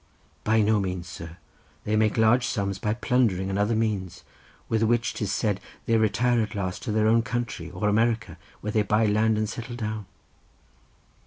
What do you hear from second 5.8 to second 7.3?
they retire at last to their own